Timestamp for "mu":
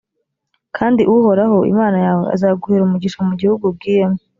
3.27-3.33